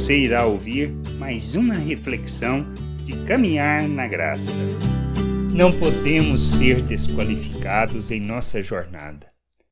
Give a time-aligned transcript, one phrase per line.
[0.00, 2.64] Você irá ouvir mais uma reflexão
[3.04, 4.56] de caminhar na graça.
[5.52, 9.26] Não podemos ser desqualificados em nossa jornada,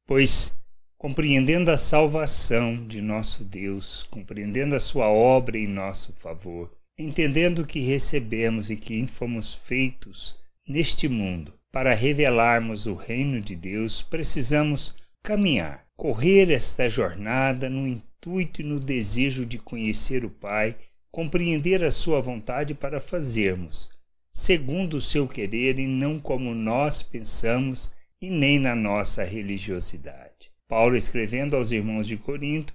[0.06, 0.54] pois,
[0.98, 7.80] compreendendo a salvação de nosso Deus, compreendendo a Sua obra em nosso favor, entendendo que
[7.80, 10.36] recebemos e que fomos feitos
[10.68, 17.88] neste mundo para revelarmos o reino de Deus, precisamos caminhar, correr esta jornada no
[18.18, 20.76] intuito e no desejo de conhecer o Pai,
[21.10, 23.88] compreender a Sua vontade para fazermos,
[24.32, 30.50] segundo o seu querer e não como nós pensamos e nem na nossa religiosidade.
[30.66, 32.74] Paulo, escrevendo aos irmãos de Corinto,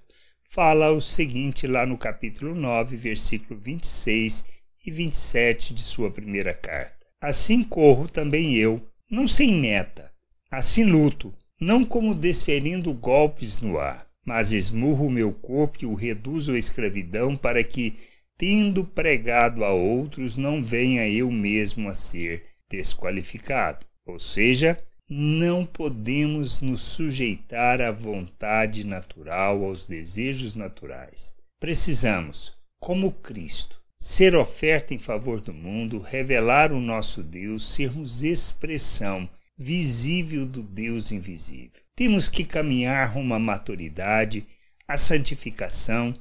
[0.50, 4.46] fala o seguinte lá no capítulo 9, versículo 26
[4.86, 8.82] e 27 de sua primeira carta: Assim corro também eu,
[9.12, 10.12] não sem meta,
[10.50, 16.54] assim luto, não como desferindo golpes no ar, mas esmurro meu corpo e o reduzo
[16.54, 17.96] à escravidão para que,
[18.38, 23.86] tendo pregado a outros, não venha eu mesmo a ser desqualificado.
[24.06, 24.78] Ou seja,
[25.10, 31.34] não podemos nos sujeitar à vontade natural, aos desejos naturais.
[31.60, 39.30] Precisamos, como Cristo, ser oferta em favor do mundo, revelar o nosso Deus, sermos expressão
[39.58, 41.83] visível do Deus invisível.
[41.96, 44.46] Temos que caminhar rumo à maturidade,
[44.88, 46.14] à santificação,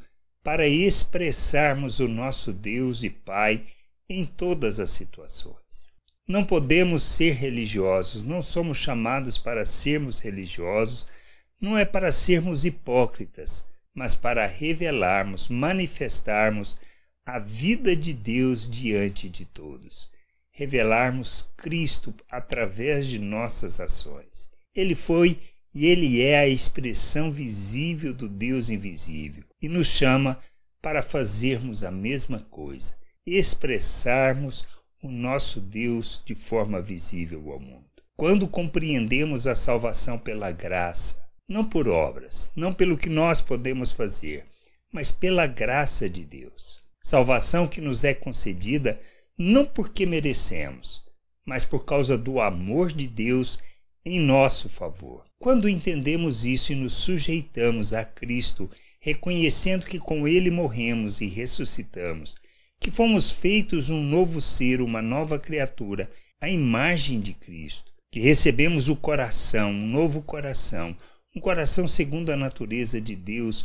[0.42, 3.64] para expressarmos o nosso Deus e Pai
[4.08, 5.92] em todas as situações.
[6.28, 11.06] Não podemos ser religiosos, não somos chamados para sermos religiosos,
[11.60, 16.78] não é para sermos hipócritas, mas para revelarmos, manifestarmos
[17.24, 20.10] a vida de Deus diante de todos
[20.52, 24.48] revelarmos Cristo através de nossas ações.
[24.74, 25.40] Ele foi
[25.74, 30.38] e ele é a expressão visível do Deus invisível e nos chama
[30.80, 32.94] para fazermos a mesma coisa,
[33.26, 34.66] expressarmos
[35.02, 37.84] o nosso Deus de forma visível ao mundo.
[38.16, 44.46] Quando compreendemos a salvação pela graça, não por obras, não pelo que nós podemos fazer,
[44.92, 46.80] mas pela graça de Deus.
[47.02, 49.00] Salvação que nos é concedida
[49.36, 51.02] não porque merecemos,
[51.44, 53.58] mas por causa do amor de Deus
[54.04, 55.24] em nosso favor.
[55.38, 58.70] Quando entendemos isso e nos sujeitamos a Cristo,
[59.00, 62.34] reconhecendo que com Ele morremos e ressuscitamos,
[62.80, 68.88] que fomos feitos um novo ser, uma nova criatura, a imagem de Cristo, que recebemos
[68.88, 70.96] o coração, um novo coração,
[71.34, 73.64] um coração segundo a natureza de Deus,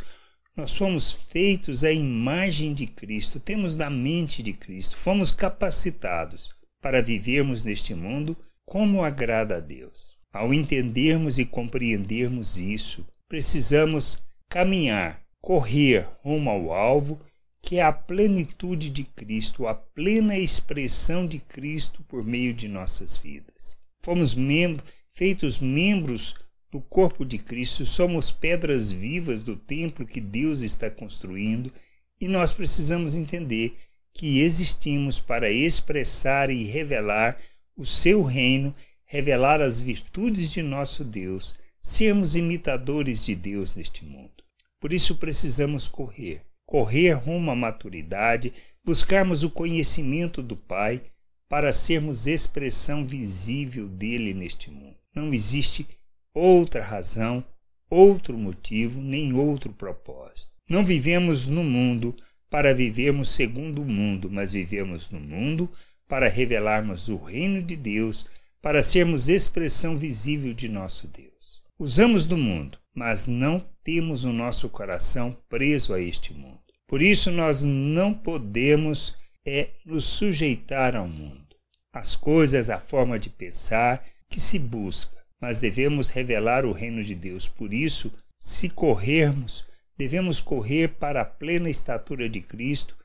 [0.56, 6.50] nós fomos feitos à imagem de Cristo, temos da mente de Cristo, fomos capacitados
[6.80, 10.17] para vivermos neste mundo como agrada a Deus.
[10.38, 17.20] Ao entendermos e compreendermos isso, precisamos caminhar, correr rumo ao alvo,
[17.60, 23.16] que é a plenitude de Cristo, a plena expressão de Cristo por meio de nossas
[23.18, 23.76] vidas.
[24.00, 26.36] Fomos membros, feitos membros
[26.70, 31.72] do corpo de Cristo, somos pedras vivas do templo que Deus está construindo
[32.20, 33.76] e nós precisamos entender
[34.14, 37.36] que existimos para expressar e revelar
[37.76, 38.72] o seu reino,
[39.08, 44.44] revelar as virtudes de nosso Deus, sermos imitadores de Deus neste mundo.
[44.78, 48.52] Por isso precisamos correr, correr rumo à maturidade,
[48.84, 51.02] buscarmos o conhecimento do Pai
[51.48, 54.96] para sermos expressão visível dele neste mundo.
[55.14, 55.86] Não existe
[56.34, 57.42] outra razão,
[57.88, 60.50] outro motivo, nem outro propósito.
[60.68, 62.14] Não vivemos no mundo
[62.50, 65.70] para vivermos segundo o mundo, mas vivemos no mundo
[66.06, 68.26] para revelarmos o reino de Deus,
[68.60, 71.62] para sermos expressão visível de nosso Deus.
[71.78, 76.60] Usamos do mundo, mas não temos o nosso coração preso a este mundo.
[76.86, 79.14] Por isso nós não podemos
[79.46, 81.56] é nos sujeitar ao mundo.
[81.92, 87.14] As coisas, a forma de pensar que se busca mas devemos revelar o reino de
[87.14, 87.46] Deus.
[87.48, 89.64] Por isso, se corrermos,
[89.96, 92.96] devemos correr para a plena estatura de Cristo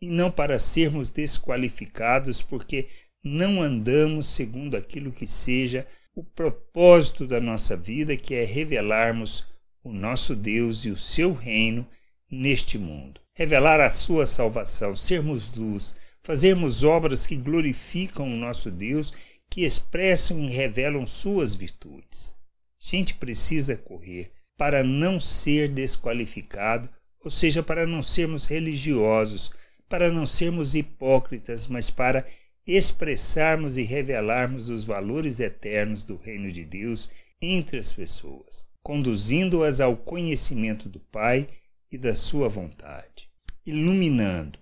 [0.00, 2.88] e não para sermos desqualificados, porque
[3.22, 9.44] não andamos segundo aquilo que seja o propósito da nossa vida, que é revelarmos
[9.82, 11.86] o nosso Deus e o seu reino
[12.30, 13.20] neste mundo.
[13.34, 19.12] Revelar a sua salvação, sermos luz, fazermos obras que glorificam o nosso Deus
[19.50, 22.34] que expressam e revelam suas virtudes.
[22.82, 26.88] A gente precisa correr para não ser desqualificado,
[27.22, 29.50] ou seja, para não sermos religiosos,
[29.88, 32.24] para não sermos hipócritas, mas para
[32.66, 37.10] expressarmos e revelarmos os valores eternos do reino de Deus
[37.40, 41.48] entre as pessoas, conduzindo-as ao conhecimento do Pai
[41.90, 43.30] e da sua vontade.
[43.64, 44.58] iluminando,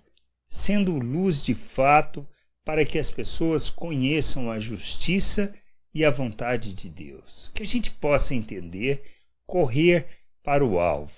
[0.47, 2.27] sendo luz de fato
[2.63, 5.51] para que as pessoas conheçam a justiça
[5.93, 7.51] e a vontade de Deus.
[7.53, 9.01] Que a gente possa entender,
[9.45, 10.05] correr
[10.43, 11.13] para o alvo,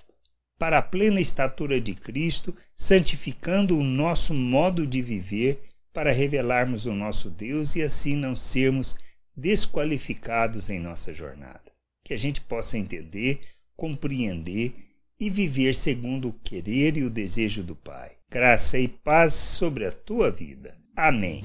[0.58, 5.62] para a plena estatura de Cristo, santificando o nosso modo de viver
[5.94, 8.98] para revelarmos o nosso Deus e assim não sermos
[9.36, 11.72] desqualificados em nossa jornada.
[12.04, 13.40] Que a gente possa entender,
[13.76, 14.74] compreender
[15.20, 18.12] e viver segundo o querer e o desejo do Pai.
[18.30, 20.76] Graça e paz sobre a tua vida.
[20.96, 21.44] Amém.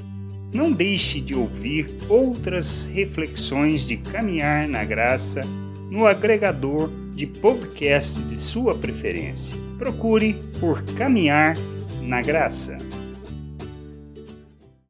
[0.52, 5.42] Não deixe de ouvir outras reflexões de caminhar na graça
[5.90, 9.56] no agregador de podcast de sua preferência.
[9.78, 11.56] Procure por Caminhar
[12.02, 12.76] na Graça.